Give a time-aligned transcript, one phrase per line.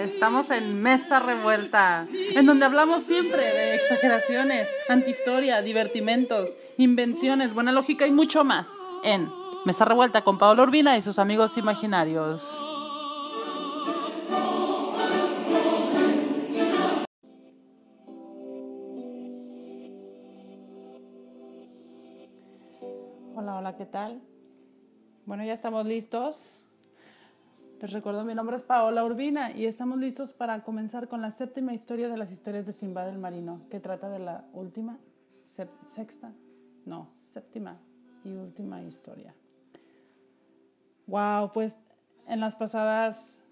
[0.00, 8.06] Estamos en Mesa Revuelta, en donde hablamos siempre de exageraciones, antihistoria, divertimentos, invenciones, buena lógica
[8.06, 8.70] y mucho más.
[9.04, 9.30] En
[9.66, 12.64] Mesa Revuelta con Pablo Urbina y sus amigos imaginarios.
[23.34, 24.22] Hola, hola, ¿qué tal?
[25.26, 26.64] Bueno, ya estamos listos.
[27.80, 31.72] Les recuerdo, mi nombre es Paola Urbina y estamos listos para comenzar con la séptima
[31.72, 34.98] historia de las historias de Simba del Marino, que trata de la última,
[35.46, 36.30] sexta,
[36.84, 37.78] no, séptima
[38.22, 39.34] y última historia.
[41.06, 41.78] Wow, pues
[42.26, 43.42] en las pasadas,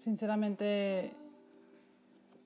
[0.00, 1.14] sinceramente,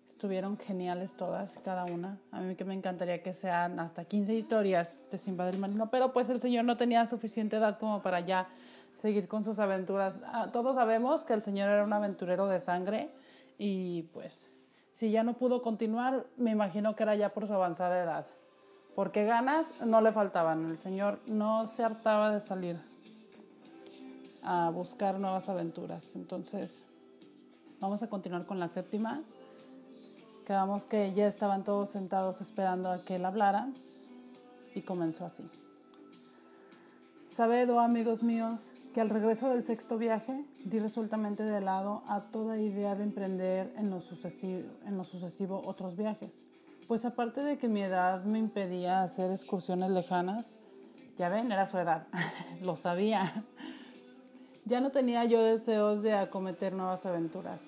[0.07, 2.19] estuvieron geniales todas, cada una.
[2.33, 6.13] A mí que me encantaría que sean hasta 15 historias de Simba del Marino, pero
[6.13, 8.49] pues el señor no tenía suficiente edad como para ya
[8.99, 10.21] seguir con sus aventuras.
[10.27, 13.11] Ah, todos sabemos que el señor era un aventurero de sangre
[13.57, 14.51] y pues
[14.91, 18.27] si ya no pudo continuar, me imagino que era ya por su avanzada edad.
[18.97, 20.69] Porque ganas no le faltaban.
[20.69, 22.77] El señor no se hartaba de salir
[24.43, 26.17] a buscar nuevas aventuras.
[26.17, 26.83] Entonces,
[27.79, 29.23] vamos a continuar con la séptima.
[30.45, 33.69] Quedamos que ya estaban todos sentados esperando a que él hablara
[34.75, 35.49] y comenzó así.
[37.29, 42.33] Sabed, oh amigos míos, que al regreso del sexto viaje di resueltamente de lado a
[42.33, 46.47] toda idea de emprender en lo, sucesivo, otros viajes.
[46.89, 50.57] Pues aparte de que mi edad me impedía hacer excursiones lejanas,
[51.17, 52.09] ya ven, era su edad,
[52.61, 53.45] lo sabía.
[54.65, 57.63] Ya no tenía yo deseos de acometer nuevas aventuras.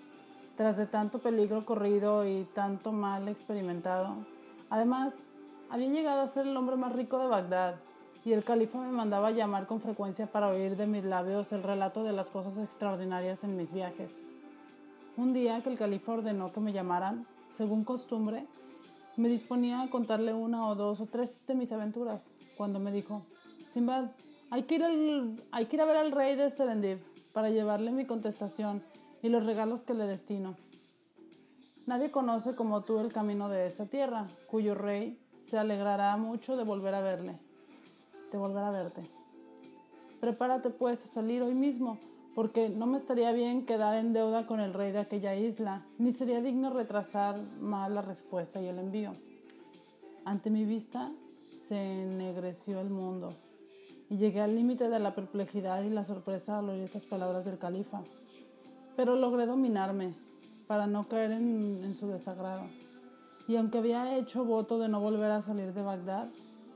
[0.56, 4.17] Tras de tanto peligro corrido y tanto mal experimentado,
[4.69, 5.20] además,
[5.70, 7.77] había llegado a ser el hombre más rico de Bagdad
[8.24, 12.04] y el califa me mandaba llamar con frecuencia para oír de mis labios el relato
[12.04, 14.22] de las cosas extraordinarias en mis viajes.
[15.16, 18.46] Un día que el califa ordenó que me llamaran, según costumbre,
[19.16, 23.22] me disponía a contarle una o dos o tres de mis aventuras, cuando me dijo,
[23.66, 24.10] Simbad,
[24.50, 26.98] hay que ir, hay que ir a ver al rey de Serendib
[27.32, 28.82] para llevarle mi contestación
[29.22, 30.56] y los regalos que le destino.
[31.86, 36.64] Nadie conoce como tú el camino de esta tierra, cuyo rey se alegrará mucho de
[36.64, 37.50] volver a verle
[38.30, 39.02] de volver a verte.
[40.20, 41.98] Prepárate pues a salir hoy mismo,
[42.34, 46.12] porque no me estaría bien quedar en deuda con el rey de aquella isla, ni
[46.12, 49.12] sería digno retrasar más la respuesta y el envío.
[50.24, 51.10] Ante mi vista
[51.66, 53.32] se ennegreció el mundo
[54.10, 57.58] y llegué al límite de la perplejidad y la sorpresa al oír estas palabras del
[57.58, 58.02] califa.
[58.97, 60.12] Pero logré dominarme
[60.66, 62.64] para no caer en, en su desagrado.
[63.48, 66.28] Y aunque había hecho voto de no volver a salir de Bagdad,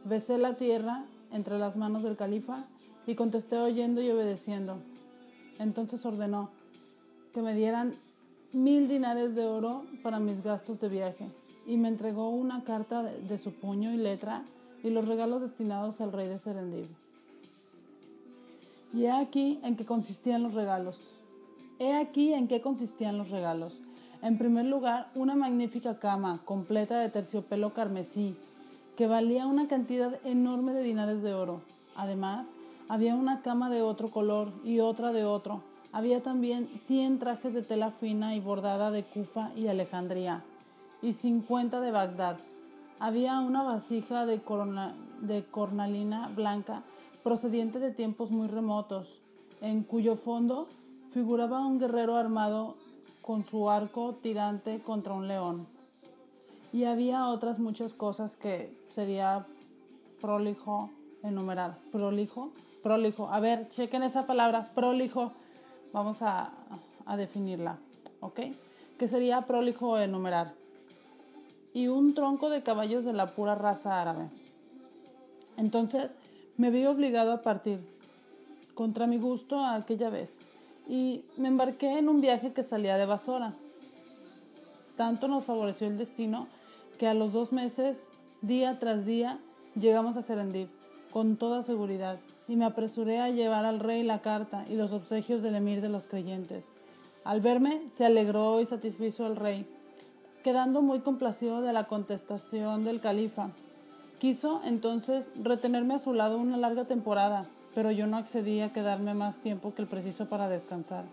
[0.04, 1.04] besé la tierra
[1.34, 2.64] entre las manos del califa
[3.06, 4.78] y contesté oyendo y obedeciendo.
[5.58, 6.50] Entonces ordenó
[7.34, 7.94] que me dieran
[8.52, 11.28] mil dinares de oro para mis gastos de viaje
[11.66, 14.44] y me entregó una carta de su puño y letra
[14.82, 16.88] y los regalos destinados al rey de Serendib.
[18.92, 20.98] Y he aquí en qué consistían los regalos.
[21.80, 23.82] He aquí en qué consistían los regalos.
[24.22, 28.36] En primer lugar, una magnífica cama completa de terciopelo carmesí
[28.96, 31.60] que valía una cantidad enorme de dinares de oro.
[31.96, 32.48] Además,
[32.88, 35.62] había una cama de otro color y otra de otro.
[35.92, 40.42] Había también 100 trajes de tela fina y bordada de Kufa y Alejandría
[41.02, 42.38] y 50 de Bagdad.
[42.98, 44.40] Había una vasija de,
[45.20, 46.82] de cornalina blanca
[47.22, 49.20] procediente de tiempos muy remotos,
[49.60, 50.68] en cuyo fondo
[51.12, 52.76] figuraba un guerrero armado
[53.22, 55.73] con su arco tirante contra un león.
[56.74, 59.46] Y había otras muchas cosas que sería
[60.20, 60.90] prolijo
[61.22, 61.78] enumerar.
[61.92, 62.50] Prolijo,
[62.82, 63.28] prolijo.
[63.28, 65.30] A ver, chequen esa palabra, prolijo.
[65.92, 66.50] Vamos a,
[67.06, 67.78] a definirla,
[68.18, 68.40] ¿ok?
[68.98, 70.54] Que sería prolijo enumerar.
[71.72, 74.28] Y un tronco de caballos de la pura raza árabe.
[75.56, 76.16] Entonces,
[76.56, 77.86] me vi obligado a partir,
[78.74, 80.40] contra mi gusto, aquella vez.
[80.88, 83.54] Y me embarqué en un viaje que salía de Basora.
[84.96, 86.48] Tanto nos favoreció el destino
[86.98, 88.08] que a los dos meses,
[88.42, 89.38] día tras día,
[89.78, 90.68] llegamos a Serendip,
[91.12, 92.18] con toda seguridad,
[92.48, 95.88] y me apresuré a llevar al rey la carta y los obsequios del emir de
[95.88, 96.66] los creyentes.
[97.24, 99.66] Al verme, se alegró y satisfizo el rey,
[100.42, 103.50] quedando muy complacido de la contestación del califa.
[104.18, 109.14] Quiso, entonces, retenerme a su lado una larga temporada, pero yo no accedí a quedarme
[109.14, 111.04] más tiempo que el preciso para descansar.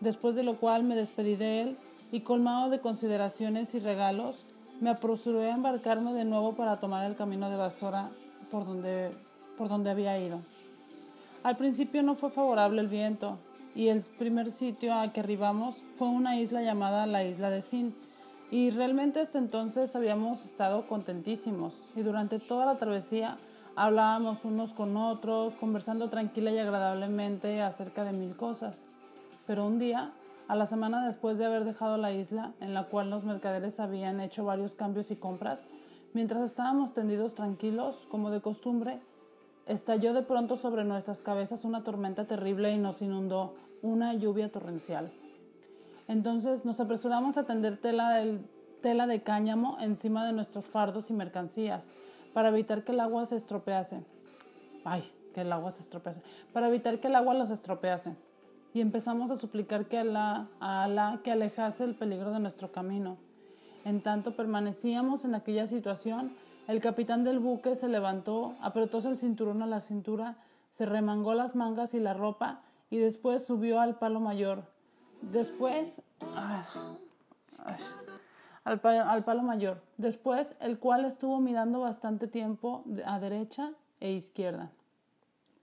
[0.00, 1.76] Después de lo cual me despedí de él
[2.12, 4.45] y colmado de consideraciones y regalos,
[4.80, 8.10] me apresuré a embarcarme de nuevo para tomar el camino de Basora
[8.50, 9.10] por donde,
[9.56, 10.40] por donde había ido.
[11.42, 13.38] Al principio no fue favorable el viento,
[13.76, 17.94] y el primer sitio a que arribamos fue una isla llamada la isla de Sin.
[18.50, 23.36] Y realmente hasta entonces habíamos estado contentísimos y durante toda la travesía
[23.74, 28.86] hablábamos unos con otros, conversando tranquila y agradablemente acerca de mil cosas.
[29.46, 30.10] Pero un día,
[30.48, 34.20] a la semana después de haber dejado la isla, en la cual los mercaderes habían
[34.20, 35.66] hecho varios cambios y compras,
[36.14, 39.00] mientras estábamos tendidos tranquilos, como de costumbre,
[39.66, 45.12] estalló de pronto sobre nuestras cabezas una tormenta terrible y nos inundó una lluvia torrencial.
[46.08, 48.22] Entonces nos apresuramos a tender tela,
[48.80, 51.94] tela de cáñamo encima de nuestros fardos y mercancías
[52.32, 54.04] para evitar que el agua se estropease.
[54.84, 55.02] Ay,
[55.34, 56.20] que el agua se estropease.
[56.52, 58.14] Para evitar que el agua los estropease.
[58.76, 63.16] Y empezamos a suplicar que a Alá que alejase el peligro de nuestro camino.
[63.86, 66.36] En tanto permanecíamos en aquella situación,
[66.68, 70.36] el capitán del buque se levantó, apretóse el cinturón a la cintura,
[70.72, 74.64] se remangó las mangas y la ropa y después subió al palo mayor.
[75.22, 76.02] Después...
[78.62, 79.80] al, al, palo mayor.
[79.96, 84.70] Después, el cual estuvo mirando bastante tiempo a derecha e izquierda.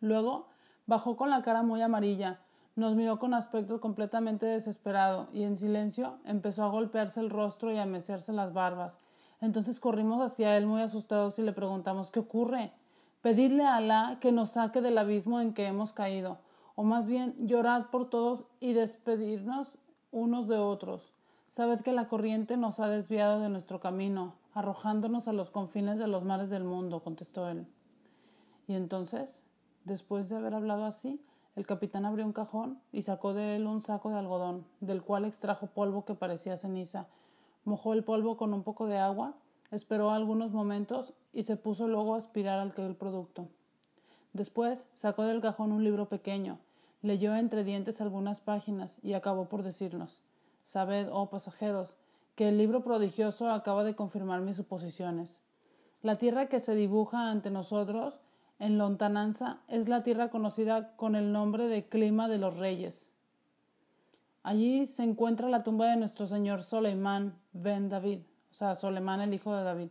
[0.01, 0.47] Luego,
[0.87, 2.39] bajó con la cara muy amarilla,
[2.75, 7.77] nos miró con aspecto completamente desesperado y en silencio empezó a golpearse el rostro y
[7.77, 8.99] a mecerse las barbas.
[9.41, 12.71] Entonces corrimos hacia él muy asustados y le preguntamos ¿Qué ocurre?
[13.21, 16.39] Pedidle a Alá que nos saque del abismo en que hemos caído,
[16.75, 19.77] o más bien llorad por todos y despedirnos
[20.11, 21.13] unos de otros.
[21.49, 26.07] Sabed que la corriente nos ha desviado de nuestro camino, arrojándonos a los confines de
[26.07, 27.67] los mares del mundo, contestó él.
[28.67, 29.43] Y entonces,
[29.83, 31.21] después de haber hablado así,
[31.55, 35.25] el capitán abrió un cajón y sacó de él un saco de algodón, del cual
[35.25, 37.07] extrajo polvo que parecía ceniza,
[37.63, 39.35] mojó el polvo con un poco de agua,
[39.71, 43.47] esperó algunos momentos y se puso luego a aspirar aquel producto.
[44.33, 46.57] Después sacó del cajón un libro pequeño,
[47.03, 50.21] leyó entre dientes algunas páginas y acabó por decirnos
[50.63, 51.97] Sabed, oh pasajeros,
[52.35, 55.39] que el libro prodigioso acaba de confirmar mis suposiciones.
[56.01, 58.17] La tierra que se dibuja ante nosotros
[58.63, 63.11] en lontananza es la tierra conocida con el nombre de clima de los reyes.
[64.41, 68.19] Allí se encuentra la tumba de nuestro señor Soleimán ben David,
[68.51, 69.89] o sea, Soleimán el hijo de David,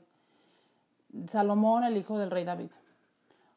[1.26, 2.70] Salomón el hijo del rey David.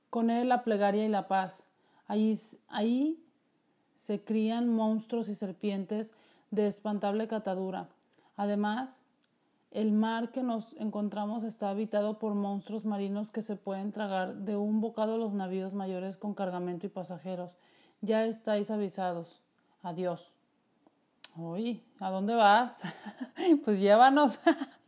[0.10, 1.70] Con él la plegaria y la paz.
[2.08, 3.18] Allí,
[3.96, 6.12] se crían monstruos y serpientes
[6.52, 7.88] de espantable catadura.
[8.36, 9.02] Además,
[9.76, 14.56] el mar que nos encontramos está habitado por monstruos marinos que se pueden tragar de
[14.56, 17.52] un bocado los navíos mayores con cargamento y pasajeros.
[18.00, 19.42] Ya estáis avisados.
[19.84, 20.34] Adiós.
[21.36, 22.84] Uy, ¿a dónde vas?
[23.66, 24.40] pues llévanos.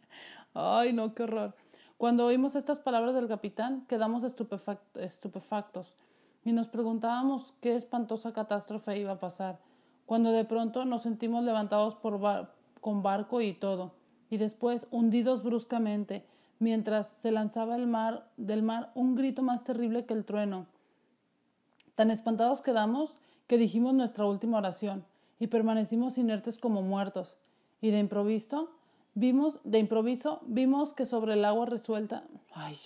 [0.53, 1.53] Ay, no, qué horror.
[1.97, 5.97] Cuando oímos estas palabras del capitán, quedamos estupefactos
[6.45, 9.59] y nos preguntábamos qué espantosa catástrofe iba a pasar,
[10.05, 12.21] cuando de pronto nos sentimos levantados por
[12.79, 13.96] con barco y todo,
[14.29, 16.25] y después hundidos bruscamente,
[16.59, 20.65] mientras se lanzaba el mar, del mar un grito más terrible que el trueno.
[21.95, 23.15] Tan espantados quedamos
[23.47, 25.05] que dijimos nuestra última oración
[25.39, 27.37] y permanecimos inertes como muertos.
[27.81, 28.69] Y de improviso
[29.13, 32.23] vimos, de improviso, vimos que sobre el agua resuelta.
[32.53, 32.77] Ay,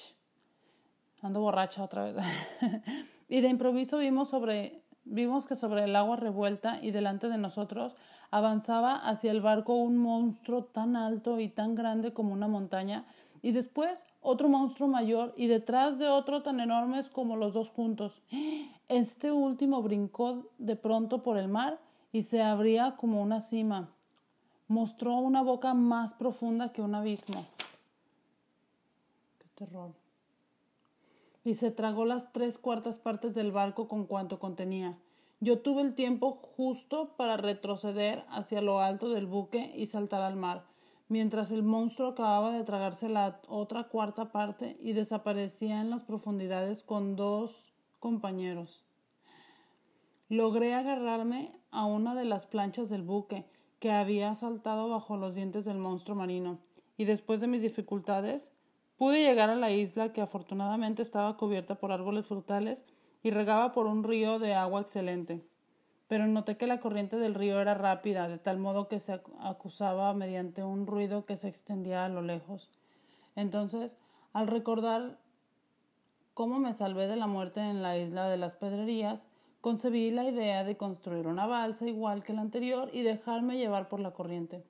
[1.22, 2.16] ando borracha otra vez.
[3.30, 7.96] y de improviso vimos sobre vimos que sobre el agua revuelta y delante de nosotros
[8.32, 13.06] avanzaba hacia el barco un monstruo tan alto y tan grande como una montaña,
[13.44, 18.22] y después otro monstruo mayor y detrás de otro tan enormes como los dos juntos.
[18.88, 21.80] Este último brincó de pronto por el mar
[22.12, 23.90] y se abría como una cima.
[24.68, 27.46] Mostró una boca más profunda que un abismo.
[29.40, 29.92] Qué terror.
[31.44, 34.98] Y se tragó las tres cuartas partes del barco con cuanto contenía.
[35.44, 40.36] Yo tuve el tiempo justo para retroceder hacia lo alto del buque y saltar al
[40.36, 40.66] mar,
[41.08, 46.84] mientras el monstruo acababa de tragarse la otra cuarta parte y desaparecía en las profundidades
[46.84, 48.86] con dos compañeros.
[50.30, 55.66] Logré agarrarme a una de las planchas del buque, que había saltado bajo los dientes
[55.66, 56.60] del monstruo marino,
[56.98, 58.54] y después de mis dificultades
[58.96, 62.86] pude llegar a la isla que afortunadamente estaba cubierta por árboles frutales
[63.24, 65.42] y regaba por un río de agua excelente.
[66.08, 70.14] Pero noté que la corriente del río era rápida, de tal modo que se acusaba
[70.14, 72.70] mediante un ruido que se extendía a lo lejos.
[73.36, 73.98] Entonces,
[74.34, 75.18] al recordar
[76.34, 79.28] cómo me salvé de la muerte en la isla de las Pedrerías,
[79.62, 84.00] concebí la idea de construir una balsa igual que la anterior y dejarme llevar por
[84.00, 84.64] la corriente.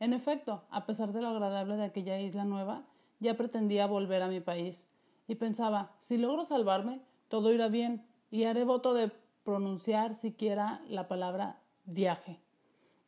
[0.00, 2.84] En efecto, a pesar de lo agradable de aquella isla nueva,
[3.18, 4.86] ya pretendía volver a mi país,
[5.26, 9.10] y pensaba si logro salvarme, todo irá bien, y haré voto de
[9.44, 12.38] pronunciar siquiera la palabra viaje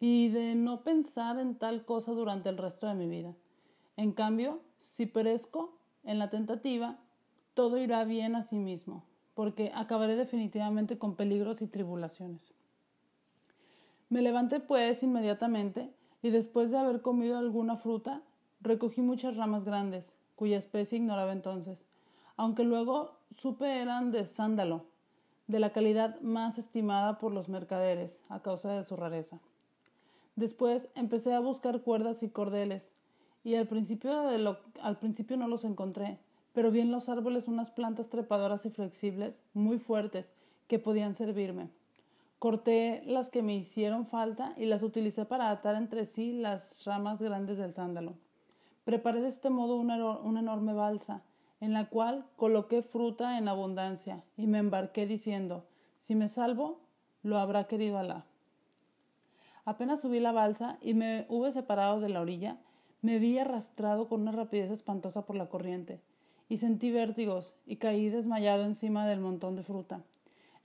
[0.01, 3.35] y de no pensar en tal cosa durante el resto de mi vida.
[3.97, 6.99] En cambio, si perezco en la tentativa,
[7.53, 12.55] todo irá bien a sí mismo, porque acabaré definitivamente con peligros y tribulaciones.
[14.09, 18.23] Me levanté pues inmediatamente y después de haber comido alguna fruta,
[18.63, 21.87] recogí muchas ramas grandes, cuya especie ignoraba entonces,
[22.37, 24.87] aunque luego supe eran de sándalo,
[25.47, 29.41] de la calidad más estimada por los mercaderes a causa de su rareza.
[30.37, 32.95] Después empecé a buscar cuerdas y cordeles,
[33.43, 34.13] y al principio,
[34.81, 36.19] al principio no los encontré,
[36.53, 40.33] pero vi en los árboles unas plantas trepadoras y flexibles, muy fuertes,
[40.69, 41.69] que podían servirme.
[42.39, 47.21] Corté las que me hicieron falta y las utilicé para atar entre sí las ramas
[47.21, 48.15] grandes del sándalo.
[48.85, 51.23] Preparé de este modo una, una enorme balsa,
[51.61, 55.67] en la cual coloqué fruta en abundancia, y me embarqué diciendo
[55.99, 56.81] Si me salvo,
[57.23, 58.25] lo habrá querido Alá.
[59.65, 62.59] Apenas subí la balsa y me hube separado de la orilla,
[63.03, 66.01] me vi arrastrado con una rapidez espantosa por la corriente,
[66.49, 70.03] y sentí vértigos y caí desmayado encima del montón de fruta,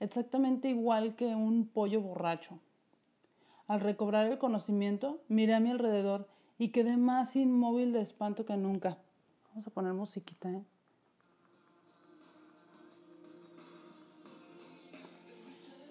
[0.00, 2.58] exactamente igual que un pollo borracho.
[3.68, 8.56] Al recobrar el conocimiento, miré a mi alrededor y quedé más inmóvil de espanto que
[8.56, 8.98] nunca.
[9.50, 10.62] Vamos a poner musiquita, ¿eh?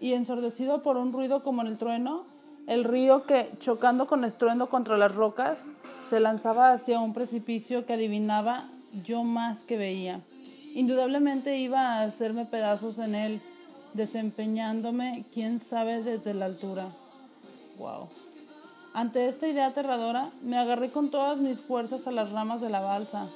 [0.05, 2.27] Y ensordecido por un ruido como el trueno,
[2.67, 5.57] el río que, chocando con estruendo contra las rocas,
[6.11, 8.65] se lanzaba hacia un precipicio que adivinaba
[9.03, 10.21] yo más que veía.
[10.75, 13.41] Indudablemente iba a hacerme pedazos en él,
[13.95, 16.85] desempeñándome, quién sabe, desde la altura.
[17.79, 18.07] Wow.
[18.93, 22.81] Ante esta idea aterradora, me agarré con todas mis fuerzas a las ramas de la
[22.81, 23.27] balsa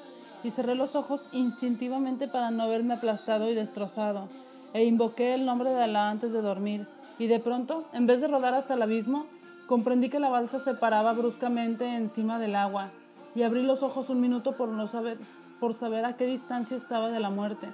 [0.43, 4.27] y cerré los ojos instintivamente para no verme aplastado y destrozado,
[4.73, 8.27] e invoqué el nombre de Alá antes de dormir y de pronto, en vez de
[8.27, 9.25] rodar hasta el abismo,
[9.67, 12.89] comprendí que la balsa se paraba bruscamente encima del agua
[13.35, 15.17] y abrí los ojos un minuto por no saber
[15.59, 17.67] por saber a qué distancia estaba de la muerte.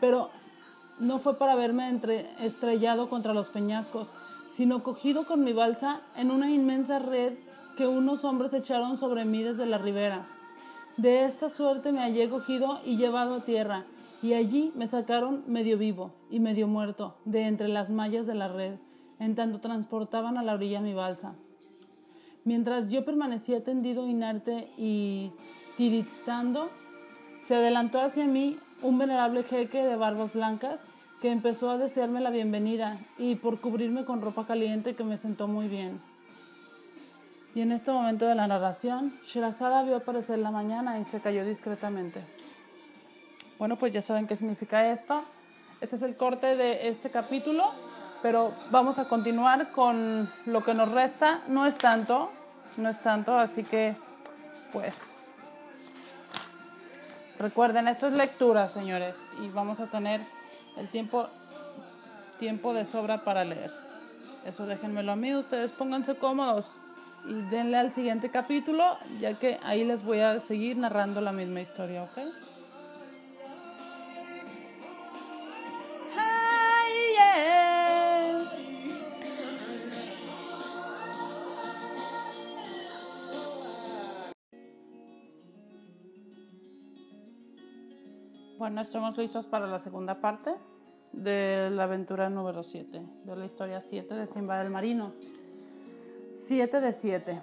[0.00, 0.30] Pero
[0.98, 4.08] no fue para verme entre, estrellado contra los peñascos,
[4.52, 7.32] sino cogido con mi balsa en una inmensa red
[7.76, 10.26] que unos hombres echaron sobre mí desde la ribera.
[10.98, 13.84] De esta suerte me hallé cogido y llevado a tierra,
[14.22, 18.48] y allí me sacaron medio vivo y medio muerto de entre las mallas de la
[18.48, 18.76] red,
[19.18, 21.34] en tanto transportaban a la orilla mi balsa.
[22.44, 25.32] Mientras yo permanecía tendido inerte y
[25.76, 26.70] tiritando,
[27.40, 30.82] se adelantó hacia mí un venerable jeque de barbas blancas
[31.20, 35.48] que empezó a desearme la bienvenida y por cubrirme con ropa caliente que me sentó
[35.48, 36.00] muy bien.
[37.54, 41.44] Y en este momento de la narración, Shirazada vio aparecer la mañana y se cayó
[41.44, 42.22] discretamente.
[43.58, 45.22] Bueno, pues ya saben qué significa esto.
[45.80, 47.70] Este es el corte de este capítulo,
[48.22, 51.42] pero vamos a continuar con lo que nos resta.
[51.48, 52.30] No es tanto,
[52.76, 53.94] no es tanto, así que
[54.72, 55.10] pues
[57.38, 60.20] recuerden, esto es lectura, señores, y vamos a tener
[60.76, 61.28] el tiempo,
[62.38, 63.70] tiempo de sobra para leer.
[64.46, 66.76] Eso déjenmelo a mí, ustedes pónganse cómodos
[67.28, 71.60] y denle al siguiente capítulo, ya que ahí les voy a seguir narrando la misma
[71.60, 72.18] historia, ¿ok?
[88.72, 90.54] Bueno, estamos listos para la segunda parte
[91.12, 95.12] de la aventura número 7, de la historia 7 de Simba del Marino.
[96.46, 97.38] 7 de 7.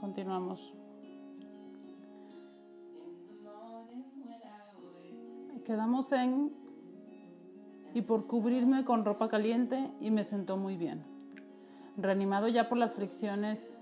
[0.00, 0.72] Continuamos.
[5.66, 6.52] Quedamos en
[7.92, 11.02] y por cubrirme con ropa caliente y me sentó muy bien.
[11.96, 13.80] Reanimado ya por las fricciones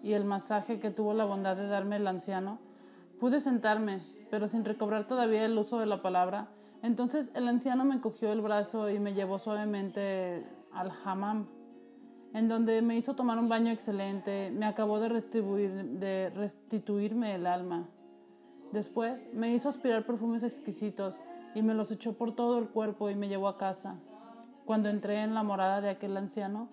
[0.00, 2.60] y el masaje que tuvo la bondad de darme el anciano,
[3.18, 6.48] pude sentarme pero sin recobrar todavía el uso de la palabra.
[6.82, 11.48] Entonces el anciano me cogió el brazo y me llevó suavemente al hammam,
[12.32, 17.86] en donde me hizo tomar un baño excelente, me acabó de, de restituirme el alma.
[18.72, 21.22] Después me hizo aspirar perfumes exquisitos
[21.54, 24.00] y me los echó por todo el cuerpo y me llevó a casa.
[24.64, 26.70] Cuando entré en la morada de aquel anciano,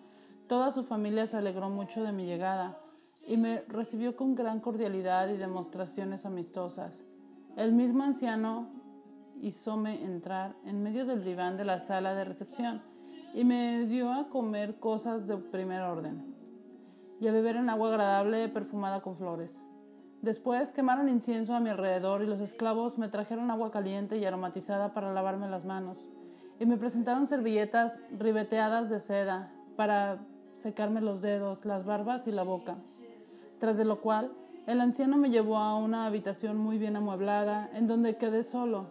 [0.47, 2.79] toda su familia se alegró mucho de mi llegada
[3.27, 7.03] y me recibió con gran cordialidad y demostraciones amistosas.
[7.59, 8.69] El mismo anciano
[9.41, 12.81] hizome entrar en medio del diván de la sala de recepción
[13.33, 16.33] y me dio a comer cosas de primer orden
[17.19, 19.65] y a beber en agua agradable perfumada con flores.
[20.21, 24.93] Después quemaron incienso a mi alrededor y los esclavos me trajeron agua caliente y aromatizada
[24.93, 25.97] para lavarme las manos.
[26.61, 30.19] y me presentaron servilletas ribeteadas de seda para
[30.53, 32.77] secarme los dedos, las barbas y la boca.
[33.59, 34.31] Tras de lo cual,
[34.69, 38.85] el anciano me llevó a una habitación muy bien amueblada, en donde quedé solo,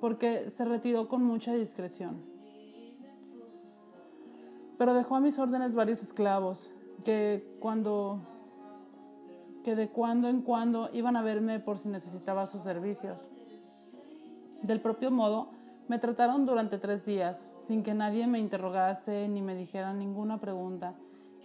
[0.00, 2.20] porque se retiró con mucha discreción.
[4.76, 6.72] Pero dejó a mis órdenes varios esclavos,
[7.04, 8.18] que cuando
[9.62, 13.28] que de cuando en cuando iban a verme por si necesitaba sus servicios.
[14.62, 15.50] Del propio modo,
[15.86, 20.94] me trataron durante tres días, sin que nadie me interrogase ni me dijera ninguna pregunta,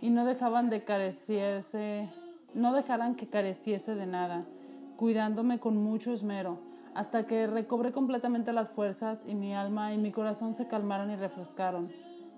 [0.02, 2.10] y no dejaban de carecerse,
[2.56, 4.46] no dejaran que careciese de nada,
[4.98, 6.58] cuidándome con mucho esmero,
[6.96, 11.16] hasta que recobré completamente las fuerzas y mi alma y mi corazón se calmaron y
[11.16, 11.92] refrescaron.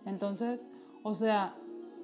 [0.06, 0.68] Entonces,
[1.04, 1.56] o sea,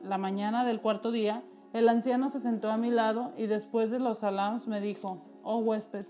[0.02, 1.44] la mañana del cuarto día,
[1.74, 5.58] el anciano se sentó a mi lado y después de los salams me dijo, oh
[5.58, 6.06] huésped,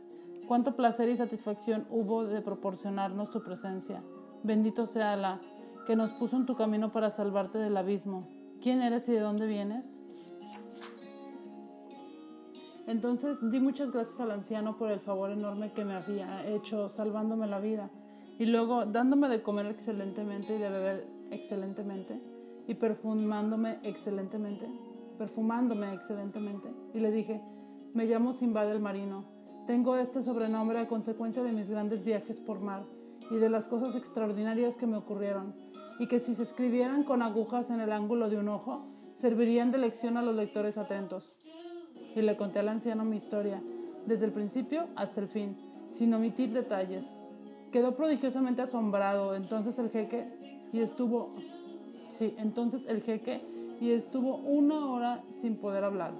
[0.47, 4.03] Cuánto placer y satisfacción hubo de proporcionarnos tu presencia.
[4.43, 5.39] Bendito sea Alá,
[5.87, 8.27] que nos puso en tu camino para salvarte del abismo.
[8.61, 10.02] ¿Quién eres y de dónde vienes?
[12.85, 17.47] Entonces di muchas gracias al anciano por el favor enorme que me había hecho salvándome
[17.47, 17.89] la vida.
[18.39, 22.19] Y luego dándome de comer excelentemente y de beber excelentemente
[22.67, 24.67] y perfumándome excelentemente,
[25.17, 26.73] perfumándome excelentemente.
[26.93, 27.41] Y le dije,
[27.93, 29.25] me llamo Simbad el Marino.
[29.67, 32.83] Tengo este sobrenombre a consecuencia de mis grandes viajes por mar
[33.31, 35.55] y de las cosas extraordinarias que me ocurrieron,
[35.99, 38.85] y que si se escribieran con agujas en el ángulo de un ojo,
[39.15, 41.39] servirían de lección a los lectores atentos.
[42.15, 43.61] Y le conté al anciano mi historia,
[44.05, 45.57] desde el principio hasta el fin,
[45.91, 47.15] sin omitir detalles.
[47.71, 50.25] Quedó prodigiosamente asombrado entonces el jeque
[50.71, 51.33] y estuvo,
[52.11, 53.41] sí, entonces el jeque
[53.81, 56.11] y estuvo una hora sin poder hablar,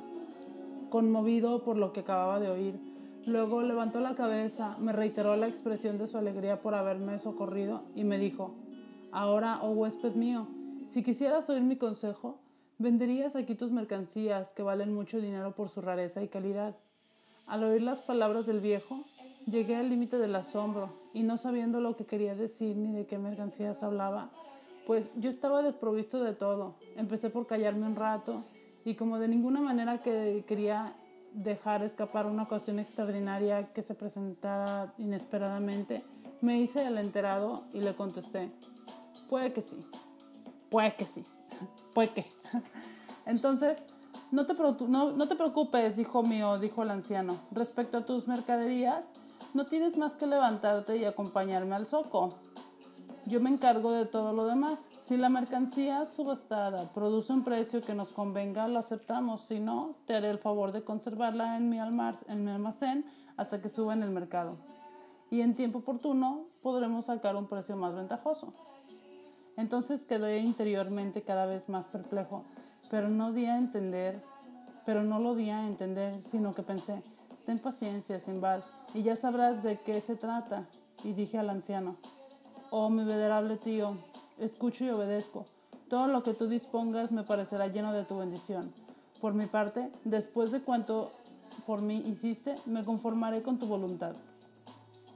[0.89, 2.93] conmovido por lo que acababa de oír
[3.25, 8.03] Luego levantó la cabeza, me reiteró la expresión de su alegría por haberme socorrido y
[8.03, 8.53] me dijo,
[9.13, 10.47] Ahora, oh huésped mío,
[10.89, 12.39] si quisieras oír mi consejo,
[12.83, 16.75] venderías aquí tus mercancías que valen mucho dinero por su rareza y calidad.
[17.47, 19.05] Al oír las palabras del viejo,
[19.45, 23.17] llegué al límite del asombro y no sabiendo lo que quería decir ni de qué
[23.17, 24.29] mercancías hablaba,
[24.85, 26.75] pues yo estaba desprovisto de todo.
[26.97, 28.43] Empecé por callarme un rato
[28.83, 30.93] y como de ninguna manera que quería
[31.33, 36.03] dejar escapar una ocasión extraordinaria que se presentara inesperadamente,
[36.41, 38.51] me hice el enterado y le contesté,
[39.29, 39.83] puede que sí,
[40.69, 41.23] puede que sí,
[41.93, 42.25] puede que.
[43.25, 43.81] Entonces,
[44.31, 44.55] no te,
[44.87, 49.05] no, te preocupes, hijo mío, dijo el anciano, respecto a tus mercaderías,
[49.53, 52.29] no tienes más que levantarte y acompañarme al zoco.
[53.25, 54.79] Yo me encargo de todo lo demás.
[55.03, 59.41] Si la mercancía subastada produce un precio que nos convenga, lo aceptamos.
[59.41, 63.05] Si no, te haré el favor de conservarla en mi, en mi almacén
[63.37, 64.57] hasta que suba en el mercado.
[65.29, 68.53] Y en tiempo oportuno podremos sacar un precio más ventajoso.
[69.57, 72.43] Entonces quedé interiormente cada vez más perplejo,
[72.89, 74.21] pero no di a entender,
[74.85, 77.01] pero no lo di a entender, sino que pensé,
[77.45, 78.61] ten paciencia, Simbad,
[78.93, 80.65] y ya sabrás de qué se trata.
[81.03, 81.97] Y dije al anciano,
[82.69, 83.97] oh mi venerable tío,
[84.39, 85.45] escucho y obedezco.
[85.89, 88.71] Todo lo que tú dispongas me parecerá lleno de tu bendición.
[89.21, 91.11] Por mi parte, después de cuanto
[91.65, 94.13] por mí hiciste, me conformaré con tu voluntad.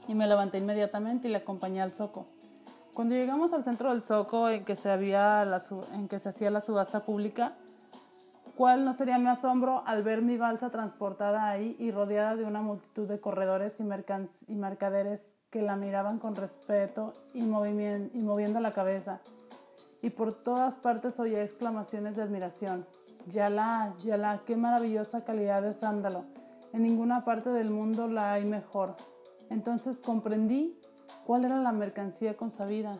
[0.07, 2.25] Y me levanté inmediatamente y le acompañé al zoco.
[2.97, 5.45] Cuando llegamos al centro del zoco en que se, había
[5.93, 7.53] en que se hacía la subasta pública,
[8.55, 12.59] ¿cuál no sería mi asombro al ver mi balsa transportada ahí y rodeada de una
[12.59, 18.71] multitud de corredores y, y mercaderes que la miraban con respeto y, y moviendo la
[18.71, 19.21] cabeza.
[20.01, 22.87] Y por todas partes oía exclamaciones de admiración.
[23.27, 26.23] Yalá, Yalá, qué maravillosa calidad de sándalo.
[26.73, 28.95] En ninguna parte del mundo la hay mejor.
[29.51, 30.79] Entonces comprendí
[31.25, 32.93] cuál era la mercancía consabida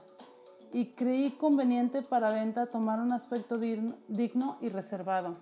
[0.74, 5.36] y creí conveniente para venta tomar un aspecto digno y reservado.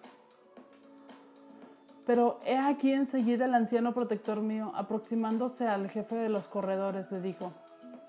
[2.06, 7.20] Pero he aquí enseguida el anciano protector mío, aproximándose al jefe de los corredores, le
[7.20, 7.52] dijo,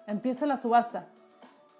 [0.07, 1.07] empieza la subasta.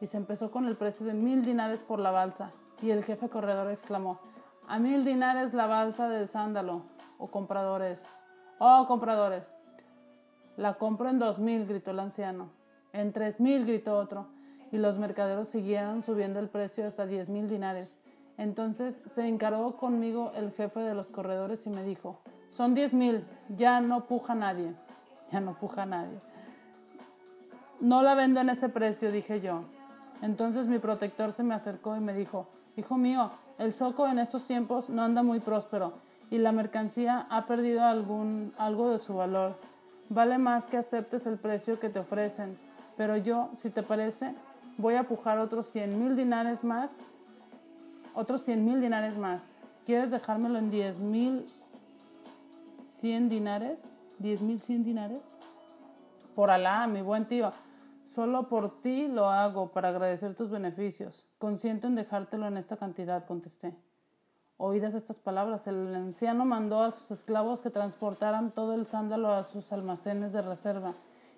[0.01, 2.51] Y se empezó con el precio de mil dinares por la balsa.
[2.83, 4.21] Y el jefe corredor exclamó,
[4.69, 6.83] a mil dinares la balsa del sándalo,
[7.19, 8.15] oh, compradores.
[8.59, 9.55] Oh, compradores.
[10.57, 12.49] La compro en dos mil, gritó el anciano.
[12.97, 14.27] En tres mil, gritó otro.
[14.73, 17.91] Y los mercaderos siguieron subiendo el precio hasta diez mil dinares.
[18.39, 22.19] Entonces se encargó conmigo el jefe de los corredores y me dijo,
[22.51, 24.73] son diez mil, ya no puja nadie,
[25.31, 26.19] ya no puja nadie.
[27.81, 29.65] No la vendo en ese precio, dije yo.
[30.23, 33.29] Entonces mi protector se me acercó y me dijo, hijo mío,
[33.59, 35.93] el zoco en estos tiempos no anda muy próspero
[36.31, 39.59] y la mercancía ha perdido algún, algo de su valor.
[40.09, 42.57] Vale más que aceptes el precio que te ofrecen,
[42.97, 44.35] pero yo, si te parece,
[44.79, 46.93] voy a pujar otros 100 mil dinares más,
[48.15, 49.53] otros 100 mil dinares más.
[49.85, 51.47] ¿Quieres dejármelo en 10 mil
[53.01, 53.81] 100 dinares?
[54.21, 55.21] ¿10 mil 100 dinares?
[56.35, 57.53] Por Alá, mi buen tío,
[58.09, 61.25] solo por ti lo hago para agradecer tus beneficios.
[61.39, 63.75] Consiento en dejártelo en esta cantidad, contesté.
[64.59, 69.45] Oídas estas palabras, el anciano mandó a sus esclavos que transportaran todo el sándalo a
[69.45, 70.95] sus almacenes de reserva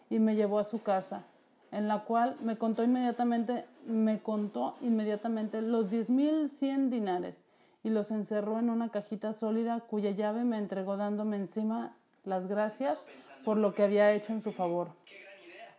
[0.08, 1.24] y me llevó a su casa,
[1.70, 7.42] en la cual me contó inmediatamente, me contó inmediatamente los diez mil cien dinares
[7.82, 13.02] y los encerró en una cajita sólida cuya llave me entregó dándome encima las gracias
[13.44, 14.90] por lo que había hecho en su favor.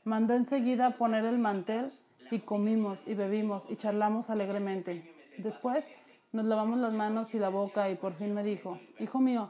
[0.04, 1.92] Mandó enseguida poner el mantel
[2.32, 5.14] y comimos y bebimos y charlamos alegremente.
[5.38, 5.86] Después
[6.32, 9.50] nos lavamos las manos y la boca y por fin me dijo, Hijo mío,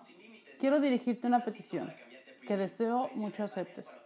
[0.60, 1.94] quiero dirigirte una petición
[2.48, 4.00] que deseo mucho aceptes.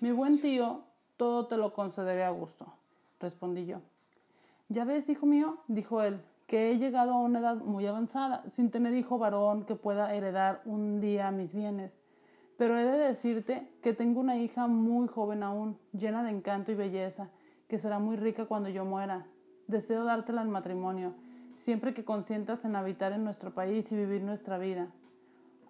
[0.00, 0.84] Mi buen tío,
[1.20, 2.64] todo te lo concederé a gusto,
[3.20, 3.82] respondí yo.
[4.70, 8.70] Ya ves, hijo mío, dijo él, que he llegado a una edad muy avanzada, sin
[8.70, 11.98] tener hijo varón que pueda heredar un día mis bienes.
[12.56, 16.74] Pero he de decirte que tengo una hija muy joven aún, llena de encanto y
[16.74, 17.28] belleza,
[17.68, 19.26] que será muy rica cuando yo muera.
[19.66, 21.12] Deseo dártela en matrimonio,
[21.54, 24.88] siempre que consientas en habitar en nuestro país y vivir nuestra vida.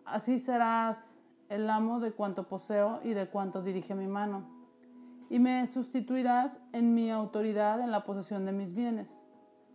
[0.04, 4.59] Así serás el amo de cuanto poseo y de cuanto dirige mi mano,
[5.30, 9.22] y me sustituirás en mi autoridad en la posesión de mis bienes.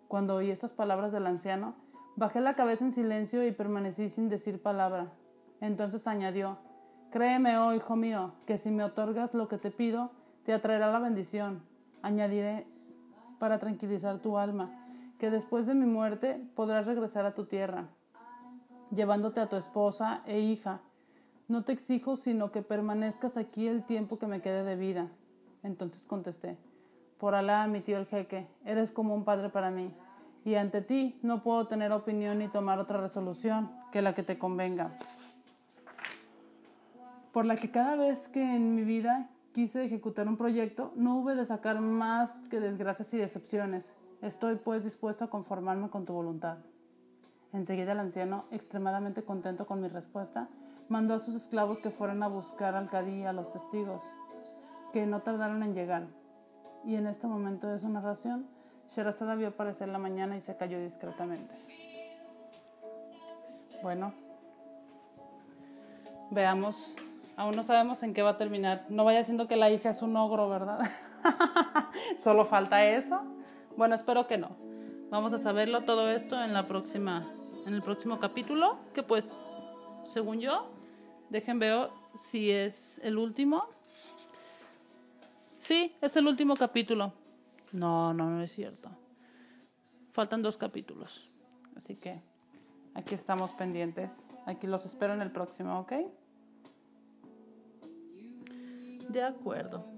[0.09, 1.75] Cuando oí esas palabras del anciano,
[2.17, 5.13] bajé la cabeza en silencio y permanecí sin decir palabra.
[5.61, 6.57] Entonces añadió,
[7.09, 10.11] Créeme, oh hijo mío, que si me otorgas lo que te pido,
[10.43, 11.63] te atraerá la bendición.
[12.01, 12.67] Añadiré
[13.39, 14.69] para tranquilizar tu alma,
[15.17, 17.87] que después de mi muerte podrás regresar a tu tierra,
[18.91, 20.81] llevándote a tu esposa e hija.
[21.47, 25.09] No te exijo sino que permanezcas aquí el tiempo que me quede de vida.
[25.65, 26.57] Entonces contesté,
[27.17, 29.91] por Alá, mi tío el jeque, eres como un padre para mí,
[30.45, 34.37] y ante ti no puedo tener opinión ni tomar otra resolución que la que te
[34.37, 34.95] convenga
[37.35, 41.35] por la que cada vez que en mi vida quise ejecutar un proyecto, no hube
[41.35, 43.93] de sacar más que desgracias y decepciones.
[44.21, 46.59] Estoy pues dispuesto a conformarme con tu voluntad.
[47.51, 50.47] Enseguida el anciano, extremadamente contento con mi respuesta,
[50.87, 54.05] mandó a sus esclavos que fueran a buscar al cadí a los testigos,
[54.95, 56.07] que no tardaron en llegar.
[56.85, 58.47] Y en este momento de su narración,
[58.87, 61.53] Sherazada vio aparecer la mañana y se cayó discretamente.
[63.83, 64.13] Bueno,
[66.31, 66.95] veamos
[67.35, 68.85] Aún no sabemos en qué va a terminar.
[68.87, 70.79] No vaya siendo que la hija es un ogro, ¿verdad?
[72.17, 73.21] Solo falta eso.
[73.75, 74.55] Bueno, espero que no.
[75.09, 77.29] Vamos a saberlo todo esto en la próxima,
[77.65, 79.37] en el próximo capítulo, que pues,
[80.03, 80.69] según yo,
[81.29, 83.67] dejen ver si es el último.
[85.65, 87.11] Sí, es el último capítulo.
[87.71, 88.91] No, no, no es cierto.
[90.11, 91.31] Faltan dos capítulos.
[91.75, 92.21] Así que
[92.93, 94.29] aquí estamos pendientes.
[94.45, 95.93] Aquí los espero en el próximo, ¿ok?
[99.09, 99.95] De acuerdo.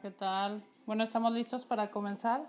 [0.00, 0.62] ¿Qué tal?
[0.86, 2.46] Bueno, estamos listos para comenzar.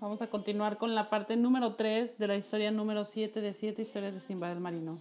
[0.00, 3.82] Vamos a continuar con la parte número 3 de la historia número 7 de 7
[3.82, 4.96] historias de Simba del Marino.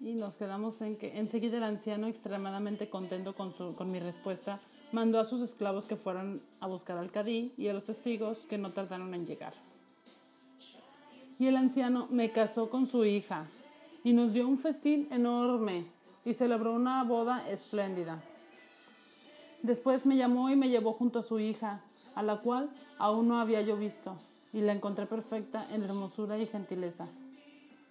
[0.00, 4.58] Y nos quedamos en que enseguida el anciano, extremadamente contento con, su, con mi respuesta,
[4.92, 8.56] mandó a sus esclavos que fueran a buscar al cadí y a los testigos que
[8.56, 9.52] no tardaron en llegar.
[11.38, 13.46] Y el anciano me casó con su hija
[14.04, 15.84] y nos dio un festín enorme
[16.24, 18.22] y celebró una boda espléndida.
[19.62, 21.82] Después me llamó y me llevó junto a su hija,
[22.16, 24.16] a la cual aún no había yo visto,
[24.52, 27.06] y la encontré perfecta en hermosura y gentileza.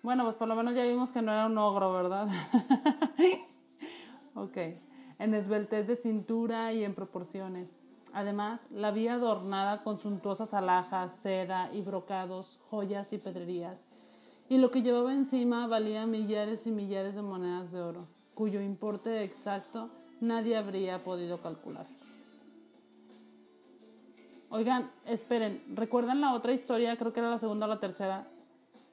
[0.03, 2.27] Bueno, pues por lo menos ya vimos que no era un ogro, ¿verdad?
[4.35, 4.57] ok.
[5.19, 7.79] En esbeltez de cintura y en proporciones.
[8.11, 13.85] Además, la vi adornada con suntuosas alhajas, seda y brocados, joyas y pedrerías.
[14.49, 19.23] Y lo que llevaba encima valía millares y millares de monedas de oro, cuyo importe
[19.23, 19.89] exacto
[20.21, 21.85] nadie habría podido calcular.
[24.49, 26.95] Oigan, esperen, ¿recuerdan la otra historia?
[26.97, 28.27] Creo que era la segunda o la tercera,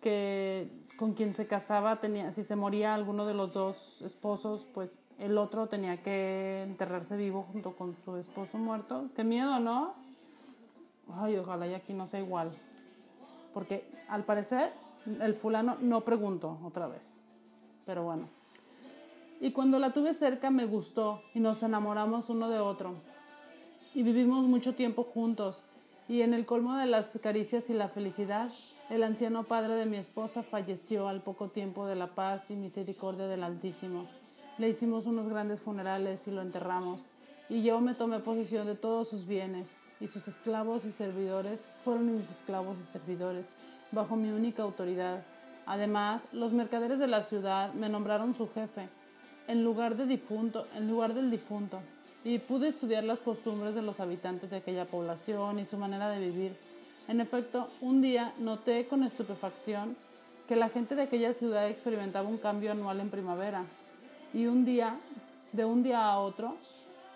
[0.00, 4.98] que con quien se casaba tenía, si se moría alguno de los dos esposos, pues
[5.18, 9.08] el otro tenía que enterrarse vivo junto con su esposo muerto.
[9.16, 9.94] Qué miedo, ¿no?
[11.12, 12.50] Ay, ojalá y aquí no sea igual.
[13.52, 14.72] Porque al parecer
[15.20, 17.20] el fulano no preguntó otra vez.
[17.84, 18.37] Pero bueno.
[19.40, 22.96] Y cuando la tuve cerca me gustó y nos enamoramos uno de otro.
[23.94, 25.64] y vivimos mucho tiempo juntos.
[26.08, 28.50] Y en el colmo de las caricias y la felicidad,
[28.90, 33.26] el anciano padre de mi esposa falleció al poco tiempo de la paz y misericordia
[33.26, 34.06] del Altísimo.
[34.56, 37.00] Le hicimos unos grandes funerales y lo enterramos,
[37.48, 39.68] y yo me tomé posesión de todos sus bienes,
[40.00, 43.48] y sus esclavos y servidores fueron mis esclavos y servidores,
[43.92, 45.22] bajo mi única autoridad.
[45.66, 48.88] Además, los mercaderes de la ciudad me nombraron su jefe,
[49.48, 51.80] en lugar, de difunto, en lugar del difunto,
[52.22, 56.20] y pude estudiar las costumbres de los habitantes de aquella población y su manera de
[56.20, 56.56] vivir.
[57.08, 59.96] En efecto, un día noté con estupefacción
[60.46, 63.64] que la gente de aquella ciudad experimentaba un cambio anual en primavera,
[64.32, 64.96] y un día,
[65.52, 66.56] de un día a otro,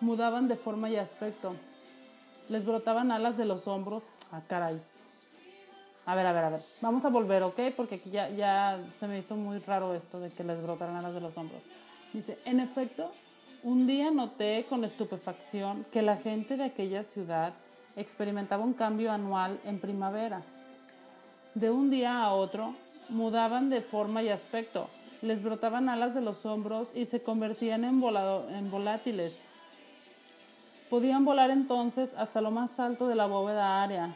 [0.01, 1.55] mudaban de forma y aspecto.
[2.49, 4.03] Les brotaban alas de los hombros.
[4.33, 4.81] Ah, caray.
[6.07, 6.61] A ver, a ver, a ver.
[6.81, 7.61] Vamos a volver, ¿ok?
[7.77, 11.15] Porque aquí ya, ya se me hizo muy raro esto de que les brotaran alas
[11.15, 11.63] de los hombros.
[12.13, 13.11] Dice, en efecto,
[13.63, 17.55] un día noté con estupefacción que la gente de aquella ciudad
[17.97, 20.43] experimentaba un cambio anual en primavera.
[21.55, 22.75] De un día a otro,
[23.09, 24.89] mudaban de forma y aspecto,
[25.23, 29.45] les brotaban alas de los hombros y se convertían en, en volátiles.
[30.91, 34.15] Podían volar entonces hasta lo más alto de la bóveda área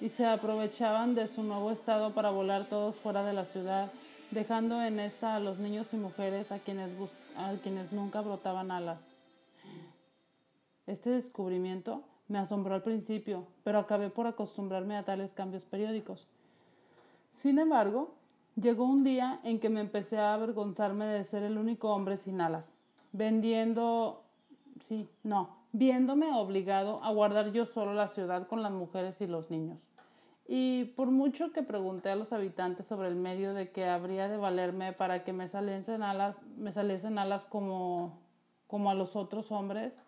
[0.00, 3.90] y se aprovechaban de su nuevo estado para volar todos fuera de la ciudad
[4.34, 9.06] dejando en esta a los niños y mujeres a quienes, nunca brotaban alas.
[10.86, 16.26] Este descubrimiento me asombró al principio, pero acabé por acostumbrarme a tales cambios periódicos.
[17.32, 18.14] Sin embargo,
[18.56, 22.40] llegó un día en que me empecé a avergonzarme de ser el único hombre sin
[22.40, 22.76] alas,
[23.12, 24.24] vendiendo,
[24.80, 29.50] sí, no, viéndome obligado a guardar yo solo la ciudad con las mujeres y los
[29.50, 29.93] niños.
[30.46, 34.36] Y por mucho que pregunté a los habitantes sobre el medio de que habría de
[34.36, 38.18] valerme para que me saliesen alas, me saliesen alas como,
[38.66, 40.06] como a los otros hombres,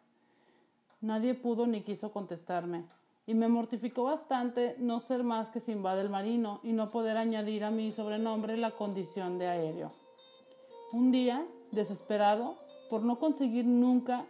[1.00, 2.84] nadie pudo ni quiso contestarme.
[3.26, 7.64] Y me mortificó bastante no ser más que Simba del Marino y no poder añadir
[7.64, 9.90] a mi sobrenombre la condición de aéreo.
[10.92, 12.56] Un día, desesperado,
[12.88, 14.26] por no conseguir nunca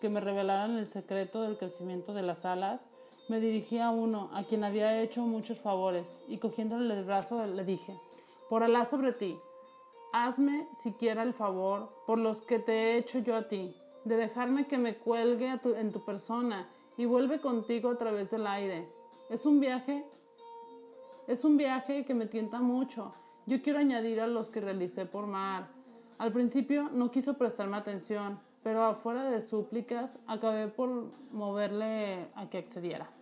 [0.00, 2.88] que me revelaran el secreto del crecimiento de las alas,
[3.28, 7.64] me dirigí a uno a quien había hecho muchos favores y cogiéndole el brazo le
[7.64, 7.98] dije,
[8.48, 9.38] por Alá sobre ti,
[10.12, 14.66] hazme siquiera el favor por los que te he hecho yo a ti, de dejarme
[14.66, 18.88] que me cuelgue en tu persona y vuelve contigo a través del aire.
[19.28, 20.06] Es un viaje,
[21.26, 23.12] es un viaje que me tienta mucho.
[23.46, 25.68] Yo quiero añadir a los que realicé por mar.
[26.16, 32.58] Al principio no quiso prestarme atención, pero afuera de súplicas acabé por moverle a que
[32.58, 33.17] accediera.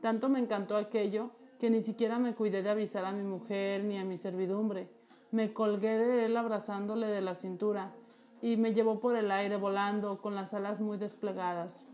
[0.00, 3.98] Tanto me encantó aquello que ni siquiera me cuidé de avisar a mi mujer ni
[3.98, 4.88] a mi servidumbre.
[5.30, 7.92] Me colgué de él abrazándole de la cintura
[8.42, 11.84] y me llevó por el aire volando con las alas muy desplegadas.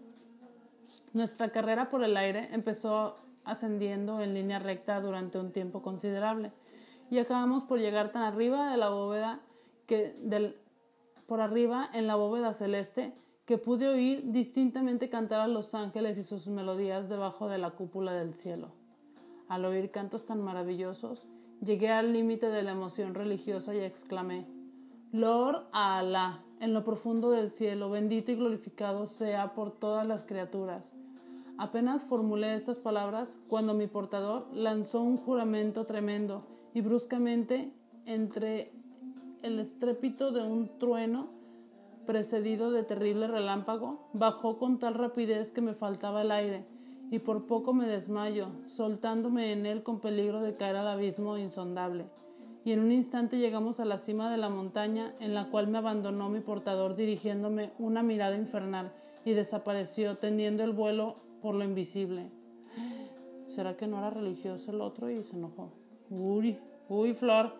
[1.12, 6.52] Nuestra carrera por el aire empezó ascendiendo en línea recta durante un tiempo considerable
[7.10, 9.40] y acabamos por llegar tan arriba de la bóveda
[9.86, 10.56] que del,
[11.26, 13.12] por arriba en la bóveda celeste
[13.52, 18.14] que pude oír distintamente cantar a los ángeles y sus melodías debajo de la cúpula
[18.14, 18.68] del cielo.
[19.46, 21.26] Al oír cantos tan maravillosos,
[21.62, 24.46] llegué al límite de la emoción religiosa y exclamé,
[25.12, 30.94] Lord Alá, en lo profundo del cielo, bendito y glorificado sea por todas las criaturas.
[31.58, 37.70] Apenas formulé estas palabras cuando mi portador lanzó un juramento tremendo y bruscamente
[38.06, 38.72] entre
[39.42, 41.41] el estrépito de un trueno
[42.06, 46.64] precedido de terrible relámpago, bajó con tal rapidez que me faltaba el aire,
[47.10, 52.06] y por poco me desmayo, soltándome en él con peligro de caer al abismo insondable.
[52.64, 55.78] Y en un instante llegamos a la cima de la montaña, en la cual me
[55.78, 58.92] abandonó mi portador dirigiéndome una mirada infernal,
[59.24, 62.30] y desapareció, tendiendo el vuelo por lo invisible.
[63.48, 65.70] ¿Será que no era religioso el otro y se enojó?
[66.08, 67.52] Uy, uy, Flor.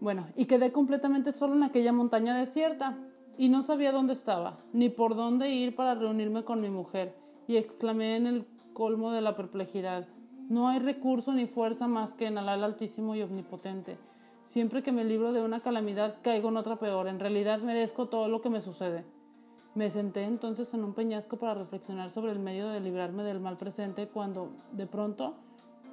[0.00, 2.96] Bueno, y quedé completamente solo en aquella montaña desierta
[3.38, 7.14] y no sabía dónde estaba, ni por dónde ir para reunirme con mi mujer,
[7.46, 10.06] y exclamé en el colmo de la perplejidad.
[10.48, 13.96] No hay recurso ni fuerza más que en Alá el Altísimo y Omnipotente.
[14.44, 17.08] Siempre que me libro de una calamidad caigo en otra peor.
[17.08, 19.06] En realidad merezco todo lo que me sucede.
[19.74, 23.56] Me senté entonces en un peñasco para reflexionar sobre el medio de librarme del mal
[23.56, 25.34] presente cuando, de pronto,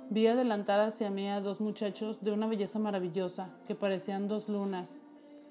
[0.10, 5.00] vi adelantar hacia mí a dos muchachos de una belleza maravillosa, que parecían dos lunas,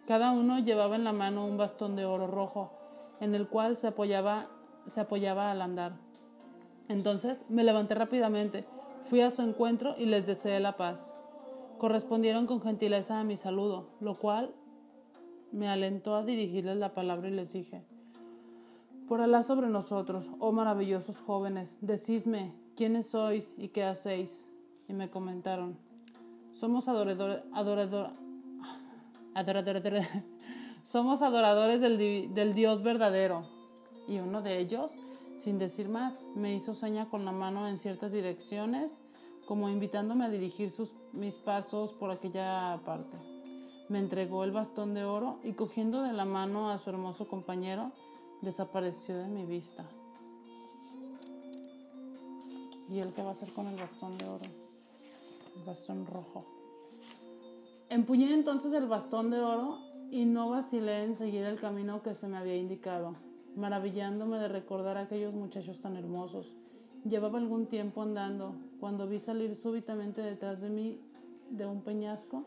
[0.06, 2.72] cada uno llevaba en la mano un bastón de oro rojo,
[3.20, 4.48] en el cual se apoyaba,
[4.88, 5.92] se apoyaba al andar.
[6.88, 8.66] Entonces me levanté rápidamente,
[9.04, 11.14] fui a su encuentro y les deseé la paz.
[11.78, 14.54] Correspondieron con gentileza a mi saludo, lo cual
[15.52, 17.84] me alentó a dirigirles la palabra y les dije,
[19.08, 24.46] Por Alá sobre nosotros, oh maravillosos jóvenes, decidme quiénes sois y qué hacéis.
[24.88, 25.78] Y me comentaron,
[26.52, 28.29] somos adoradores, adorador, adorador,
[30.84, 33.44] somos adoradores del, del Dios verdadero.
[34.08, 34.90] Y uno de ellos,
[35.36, 39.00] sin decir más, me hizo seña con la mano en ciertas direcciones,
[39.46, 43.16] como invitándome a dirigir sus, mis pasos por aquella parte.
[43.88, 47.92] Me entregó el bastón de oro y cogiendo de la mano a su hermoso compañero,
[48.42, 49.84] desapareció de mi vista.
[52.88, 54.44] ¿Y él qué va a hacer con el bastón de oro?
[55.56, 56.59] El bastón rojo.
[57.90, 59.78] Empuñé entonces el bastón de oro
[60.12, 63.14] y no vacilé en seguir el camino que se me había indicado,
[63.56, 66.54] maravillándome de recordar a aquellos muchachos tan hermosos.
[67.04, 71.00] Llevaba algún tiempo andando cuando vi salir súbitamente detrás de mí
[71.50, 72.46] de un peñasco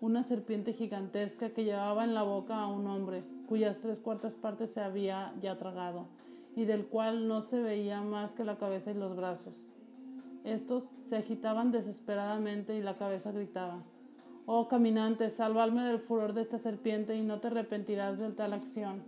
[0.00, 4.70] una serpiente gigantesca que llevaba en la boca a un hombre, cuyas tres cuartas partes
[4.70, 6.06] se había ya tragado,
[6.54, 9.64] y del cual no se veía más que la cabeza y los brazos.
[10.44, 13.82] Estos se agitaban desesperadamente y la cabeza gritaba
[14.46, 19.02] Oh caminante, salvarme del furor de esta serpiente y no te arrepentirás de tal acción.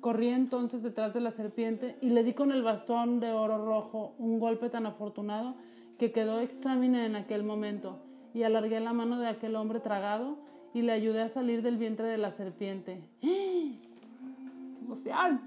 [0.00, 4.14] Corrí entonces detrás de la serpiente y le di con el bastón de oro rojo
[4.18, 5.56] un golpe tan afortunado
[5.98, 7.98] que quedó exámine en aquel momento
[8.32, 10.38] y alargué la mano de aquel hombre tragado
[10.72, 13.02] y le ayudé a salir del vientre de la serpiente.
[14.80, 15.42] ¡Emoción!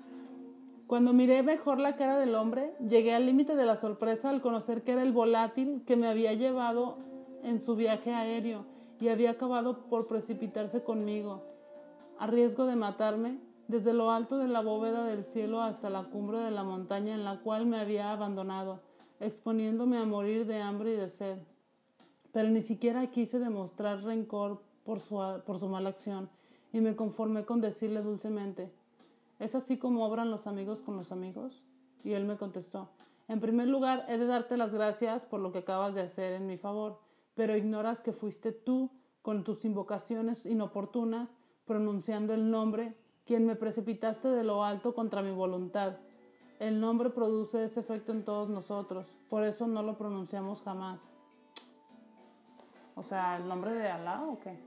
[0.85, 4.83] Cuando miré mejor la cara del hombre, llegué al límite de la sorpresa al conocer
[4.83, 6.99] que era el volátil que me había llevado
[7.41, 11.43] en su viaje aéreo y había acabado por precipitarse conmigo.
[12.17, 16.39] A riesgo de matarme, desde lo alto de la bóveda del cielo hasta la cumbre
[16.39, 18.81] de la montaña en la cual me había abandonado,
[19.19, 21.39] exponiéndome a morir de hambre y de sed
[22.35, 26.29] pero ni siquiera quise demostrar rencor por su, por su mala acción
[26.73, 28.73] y me conformé con decirle dulcemente,
[29.39, 31.63] ¿es así como obran los amigos con los amigos?
[32.03, 32.89] Y él me contestó,
[33.29, 36.45] en primer lugar, he de darte las gracias por lo que acabas de hacer en
[36.45, 36.99] mi favor,
[37.35, 38.89] pero ignoras que fuiste tú,
[39.21, 42.95] con tus invocaciones inoportunas, pronunciando el nombre,
[43.25, 45.97] quien me precipitaste de lo alto contra mi voluntad.
[46.59, 51.11] El nombre produce ese efecto en todos nosotros, por eso no lo pronunciamos jamás.
[52.95, 54.57] O sea, el nombre de Alá o qué.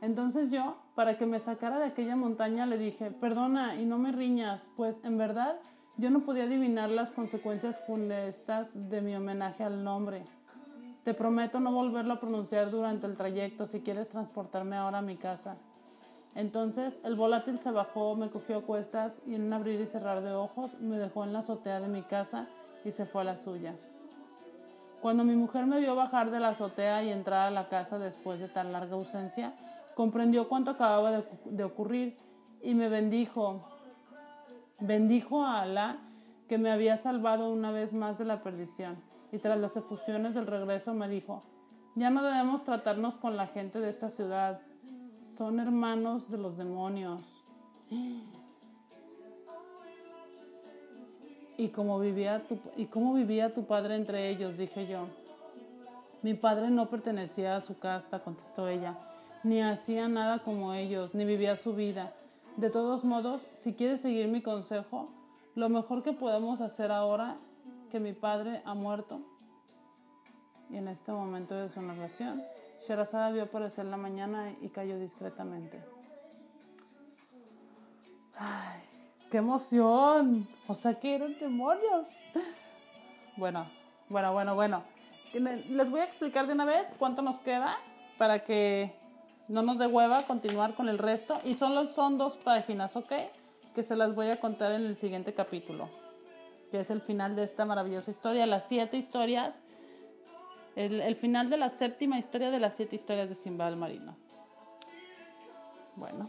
[0.00, 4.12] Entonces yo, para que me sacara de aquella montaña, le dije, perdona y no me
[4.12, 5.58] riñas, pues en verdad
[5.96, 10.24] yo no podía adivinar las consecuencias funestas de mi homenaje al nombre.
[11.06, 15.14] Te prometo no volverlo a pronunciar durante el trayecto si quieres transportarme ahora a mi
[15.14, 15.54] casa.
[16.34, 20.20] Entonces el volátil se bajó, me cogió a cuestas y en un abrir y cerrar
[20.20, 22.48] de ojos me dejó en la azotea de mi casa
[22.84, 23.76] y se fue a la suya.
[25.00, 28.40] Cuando mi mujer me vio bajar de la azotea y entrar a la casa después
[28.40, 29.54] de tan larga ausencia,
[29.94, 32.16] comprendió cuánto acababa de, ocurrir
[32.62, 33.62] y me bendijo.
[34.80, 35.98] Bendijo a Alá
[36.48, 39.05] que me había salvado una vez más de la perdición.
[39.32, 41.42] Y tras las efusiones del regreso me dijo,
[41.94, 44.60] ya no debemos tratarnos con la gente de esta ciudad.
[45.36, 47.22] Son hermanos de los demonios.
[51.58, 54.58] ¿Y cómo, vivía tu, ¿Y cómo vivía tu padre entre ellos?
[54.58, 55.06] dije yo.
[56.22, 58.98] Mi padre no pertenecía a su casta, contestó ella,
[59.42, 62.12] ni hacía nada como ellos, ni vivía su vida.
[62.56, 65.08] De todos modos, si quieres seguir mi consejo,
[65.54, 67.36] lo mejor que podemos hacer ahora
[67.90, 69.20] que mi padre ha muerto,
[70.70, 72.42] y en este momento de su narración,
[72.86, 75.82] Sherazada vio aparecer la mañana y cayó discretamente.
[78.36, 78.80] Ay,
[79.30, 80.46] ¡Qué emoción!
[80.68, 82.08] O sea que eran demonios.
[83.36, 83.66] Bueno,
[84.08, 84.82] bueno, bueno, bueno.
[85.34, 87.76] Les voy a explicar de una vez cuánto nos queda
[88.18, 88.94] para que
[89.48, 91.40] no nos dé hueva continuar con el resto.
[91.44, 93.12] Y solo son dos páginas, ¿ok?
[93.74, 96.05] Que se las voy a contar en el siguiente capítulo.
[96.70, 98.46] Que es el final de esta maravillosa historia.
[98.46, 99.62] Las siete historias.
[100.74, 104.16] El, el final de la séptima historia de las siete historias de Simba el Marino.
[105.94, 106.28] Bueno.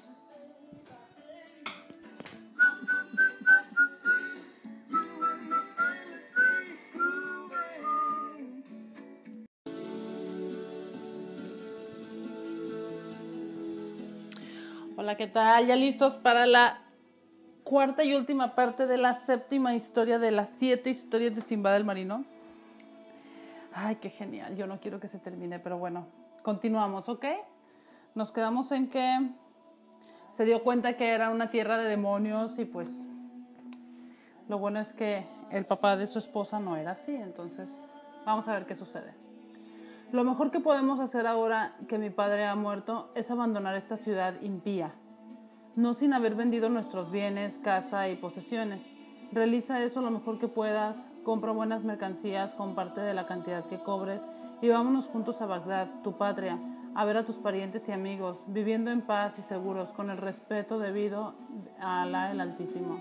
[15.00, 15.68] Hola, ¿qué tal?
[15.68, 16.87] ¿Ya listos para la
[17.68, 21.84] cuarta y última parte de la séptima historia de las siete historias de Simba del
[21.84, 22.24] Marino?
[23.74, 24.56] Ay, qué genial.
[24.56, 26.08] Yo no quiero que se termine, pero bueno,
[26.44, 27.26] continuamos, ¿ok?
[28.16, 29.32] Nos quedamos en que
[30.30, 33.06] se dio cuenta que era una tierra de demonios y pues
[34.48, 37.82] lo bueno es que el papá de su esposa no era así, entonces
[38.26, 39.14] vamos a ver qué sucede.
[40.14, 44.40] Lo mejor que podemos hacer ahora que mi padre ha muerto es abandonar esta ciudad
[44.42, 44.94] impía,
[45.78, 48.84] no sin haber vendido nuestros bienes, casa y posesiones.
[49.32, 53.78] Realiza eso lo mejor que puedas, compra buenas mercancías con parte de la cantidad que
[53.78, 54.26] cobres
[54.60, 56.58] y vámonos juntos a Bagdad, tu patria,
[56.96, 60.80] a ver a tus parientes y amigos, viviendo en paz y seguros, con el respeto
[60.80, 61.36] debido
[61.80, 63.00] a Alá el Altísimo.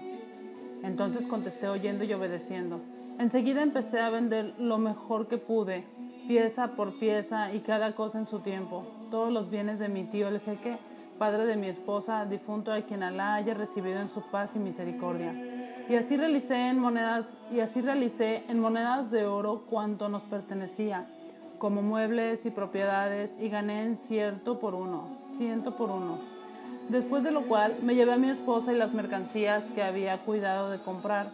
[0.83, 2.83] Entonces contesté oyendo y obedeciendo.
[3.19, 5.87] Enseguida empecé a vender lo mejor que pude,
[6.29, 10.29] pieza por pieza y cada cosa en su tiempo, todos los bienes de mi tío
[10.29, 10.77] el jeque,
[11.17, 15.35] padre de mi esposa, difunto a quien Alá haya recibido en su paz y misericordia.
[15.89, 21.07] Y así realicé en monedas y así realicé en monedas de oro cuanto nos pertenecía,
[21.59, 26.19] como muebles y propiedades, y gané en cierto por uno, ciento por uno.
[26.89, 30.71] Después de lo cual me llevé a mi esposa y las mercancías que había cuidado
[30.71, 31.31] de comprar.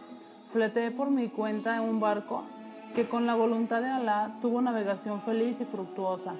[0.51, 2.43] Fleté por mi cuenta en un barco
[2.95, 6.35] que con la voluntad de Alá tuvo navegación feliz y fructuosa.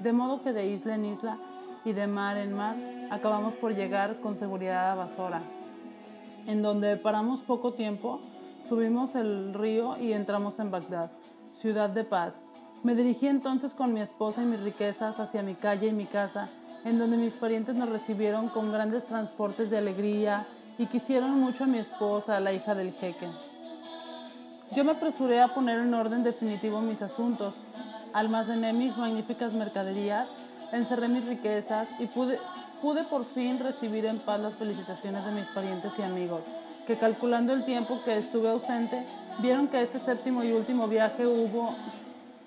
[0.00, 1.38] De modo que de isla en isla
[1.84, 2.76] y de mar en mar
[3.10, 5.42] acabamos por llegar con seguridad a Basora,
[6.46, 8.20] en donde paramos poco tiempo,
[8.68, 11.10] subimos el río y entramos en Bagdad,
[11.52, 12.46] ciudad de paz.
[12.82, 16.48] Me dirigí entonces con mi esposa y mis riquezas hacia mi calle y mi casa,
[16.84, 20.46] en donde mis parientes nos recibieron con grandes transportes de alegría
[20.78, 23.28] y quisieron mucho a mi esposa, la hija del jeque.
[24.74, 27.54] Yo me apresuré a poner en orden definitivo mis asuntos,
[28.12, 30.28] almacené mis magníficas mercaderías,
[30.74, 32.38] encerré mis riquezas y pude,
[32.82, 36.42] pude por fin recibir en paz las felicitaciones de mis parientes y amigos,
[36.86, 39.04] que calculando el tiempo que estuve ausente,
[39.40, 41.74] vieron que este séptimo y último viaje hubo,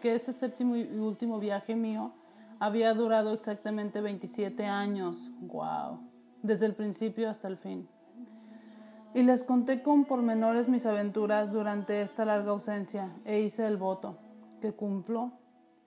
[0.02, 2.12] que este séptimo y último viaje mío
[2.60, 5.30] había durado exactamente 27 años.
[5.40, 6.00] ¡Wow!
[6.44, 7.88] Desde el principio hasta el fin
[9.18, 14.18] y les conté con pormenores mis aventuras durante esta larga ausencia e hice el voto,
[14.62, 15.32] que cumplo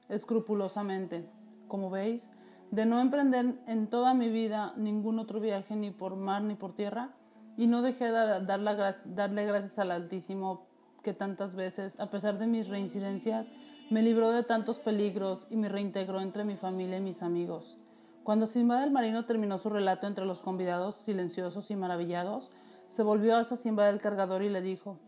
[0.08, 1.28] escrupulosamente,
[1.70, 2.30] como veis,
[2.70, 6.74] de no emprender en toda mi vida ningún otro viaje ni por mar ni por
[6.74, 7.14] tierra,
[7.56, 10.66] y no dejé de darle gracias al Altísimo
[11.02, 13.48] que tantas veces, a pesar de mis reincidencias,
[13.90, 17.76] me libró de tantos peligros y me reintegró entre mi familia y mis amigos.
[18.22, 22.50] Cuando Simba del Marino terminó su relato entre los convidados silenciosos y maravillados,
[22.88, 24.98] se volvió hacia Simba del cargador y le dijo,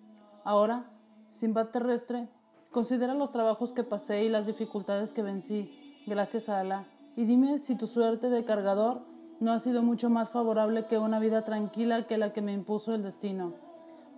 [0.44, 0.90] Ahora,
[1.30, 2.28] Simba terrestre,
[2.70, 5.70] considera los trabajos que pasé y las dificultades que vencí,
[6.06, 6.84] gracias a Alá,
[7.16, 9.02] y dime si tu suerte de cargador
[9.40, 12.94] no ha sido mucho más favorable que una vida tranquila que la que me impuso
[12.94, 13.54] el destino.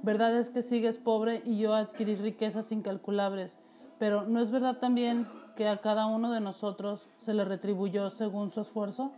[0.02, 3.58] Verdad es que sigues pobre y yo adquirí riquezas incalculables,
[3.98, 5.26] pero ¿no es verdad también
[5.56, 9.12] que a cada uno de nosotros se le retribuyó según su esfuerzo?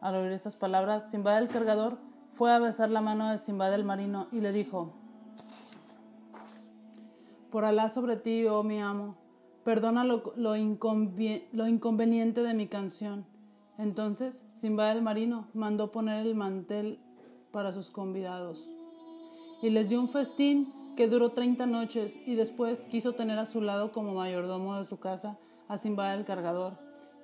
[0.00, 1.98] Al oír esas palabras, Simba del cargador
[2.32, 4.92] fue a besar la mano de Simba del marino y le dijo,
[7.50, 9.16] Por Alá sobre ti, oh mi amo,
[9.64, 13.24] perdona lo, lo, inconveniente de mi canción.
[13.78, 16.98] Entonces Simba del marino mandó poner el mantel
[17.50, 18.70] para sus convidados
[19.62, 23.60] y les dio un festín que duró treinta noches y después quiso tener a su
[23.60, 26.74] lado como mayordomo de su casa a Simba del cargador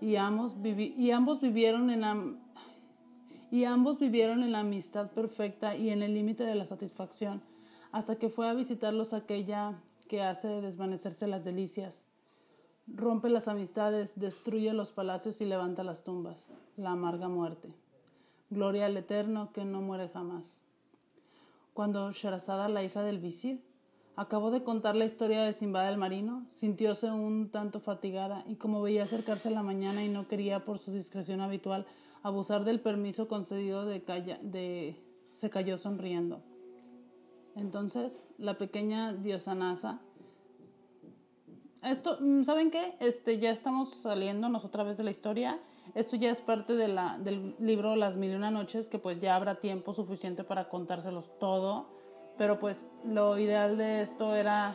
[0.01, 2.39] y ambos, y ambos vivieron en
[3.51, 7.43] y ambos vivieron en la amistad perfecta y en el límite de la satisfacción,
[7.91, 9.75] hasta que fue a visitarlos aquella
[10.09, 12.10] que hace desvanecerse las delicias.
[12.95, 17.73] Rompe las amistades, destruye los palacios y levanta las tumbas, la amarga muerte.
[18.51, 20.59] Gloria al Eterno que no muere jamás.
[21.73, 23.63] Cuando Sharazada, la hija del visir,
[24.17, 28.83] acabó de contar la historia de Simba del Marino, sintióse un tanto fatigada y como
[28.83, 31.87] veía acercarse la mañana y no quería por su discreción habitual
[32.23, 34.01] abusar del permiso concedido de,
[34.43, 34.97] de
[35.33, 36.43] se cayó sonriendo.
[37.55, 40.01] Entonces, la pequeña diosa Nasa.
[41.83, 42.95] Esto, mm, ¿saben qué?
[43.01, 45.59] Este, ya estamos saliéndonos otra vez de la historia.
[45.95, 49.21] Esto ya es parte de la, del libro Las Mil y Una Noches, que pues
[49.21, 51.87] ya habrá tiempo suficiente para contárselos todo.
[52.37, 54.75] Pero pues lo ideal de esto era,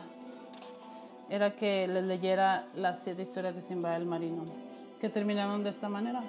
[1.30, 4.44] era que les leyera las siete historias de Simba del Marino,
[5.00, 6.22] que terminaron de esta manera.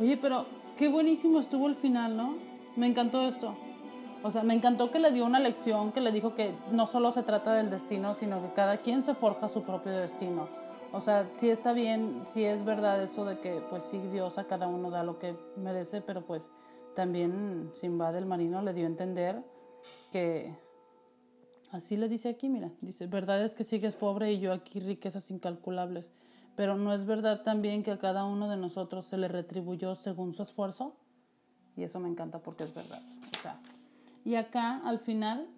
[0.00, 0.46] Oye, pero
[0.76, 2.36] qué buenísimo estuvo el final, ¿no?
[2.76, 3.56] Me encantó esto.
[4.22, 7.12] O sea, me encantó que le dio una lección, que le dijo que no solo
[7.12, 10.48] se trata del destino, sino que cada quien se forja su propio destino.
[10.92, 14.44] O sea, sí está bien, sí es verdad eso de que, pues sí, Dios a
[14.44, 16.48] cada uno da lo que merece, pero pues
[16.94, 19.42] también Simba del Marino le dio a entender
[20.10, 20.56] que,
[21.70, 25.30] así le dice aquí, mira, dice, verdad es que sigues pobre y yo aquí riquezas
[25.30, 26.10] incalculables.
[26.56, 30.34] Pero ¿no es verdad también que a cada uno de nosotros se le retribuyó según
[30.34, 30.96] su esfuerzo?
[31.76, 33.00] Y eso me encanta porque es verdad.
[34.24, 35.48] Y acá al final,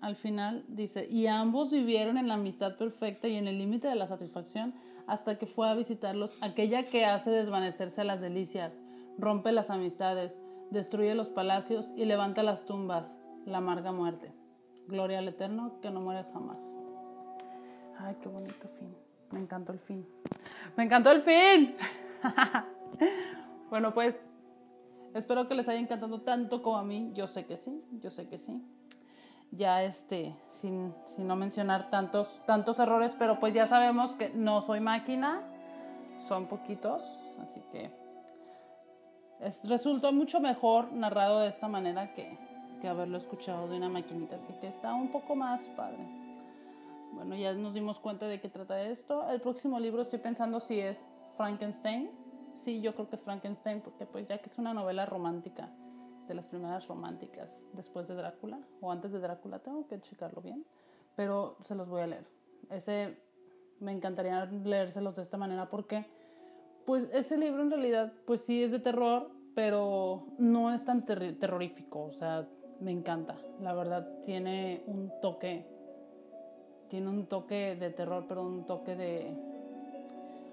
[0.00, 3.94] al final dice, y ambos vivieron en la amistad perfecta y en el límite de
[3.94, 4.74] la satisfacción
[5.06, 8.80] hasta que fue a visitarlos aquella que hace desvanecerse las delicias,
[9.18, 10.38] rompe las amistades,
[10.70, 14.32] destruye los palacios y levanta las tumbas, la amarga muerte.
[14.86, 16.76] Gloria al Eterno que no muere jamás.
[17.98, 18.94] Ay, qué bonito fin.
[19.30, 20.06] Me encantó el fin.
[20.76, 21.76] Me encantó el fin.
[23.70, 24.24] bueno, pues
[25.14, 27.10] espero que les haya encantado tanto como a mí.
[27.14, 28.62] Yo sé que sí, yo sé que sí.
[29.52, 34.60] Ya este, sin, sin no mencionar tantos, tantos errores, pero pues ya sabemos que no
[34.62, 35.42] soy máquina,
[36.28, 37.90] son poquitos, así que
[39.40, 42.38] es, resultó mucho mejor narrado de esta manera que,
[42.80, 45.98] que haberlo escuchado de una maquinita, así que está un poco más padre.
[47.12, 49.28] Bueno, ya nos dimos cuenta de qué trata esto.
[49.30, 51.04] El próximo libro estoy pensando si es
[51.36, 52.10] Frankenstein.
[52.54, 55.70] Sí, yo creo que es Frankenstein, porque pues ya que es una novela romántica,
[56.30, 60.64] de las primeras románticas, después de Drácula, o antes de Drácula, tengo que checarlo bien,
[61.16, 62.26] pero se los voy a leer.
[62.70, 63.16] Ese
[63.80, 66.06] me encantaría leérselos de esta manera porque
[66.86, 72.04] pues ese libro en realidad pues sí es de terror, pero no es tan terrorífico,
[72.04, 72.48] o sea,
[72.78, 73.36] me encanta.
[73.60, 75.66] La verdad tiene un toque
[76.90, 79.32] tiene un toque de terror, pero un toque de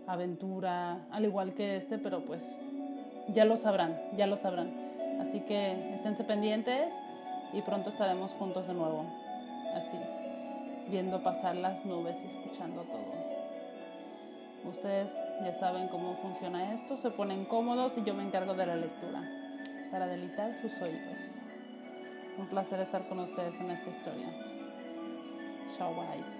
[0.07, 2.57] aventura, al igual que este, pero pues
[3.27, 4.71] ya lo sabrán, ya lo sabrán.
[5.19, 6.93] Así que esténse pendientes
[7.53, 9.05] y pronto estaremos juntos de nuevo,
[9.75, 9.97] así,
[10.89, 13.27] viendo pasar las nubes y escuchando todo.
[14.65, 18.75] Ustedes ya saben cómo funciona esto, se ponen cómodos y yo me encargo de la
[18.75, 19.21] lectura
[19.91, 21.47] para delitar sus oídos.
[22.37, 24.27] Un placer estar con ustedes en esta historia.
[25.75, 26.36] Ciao, bye.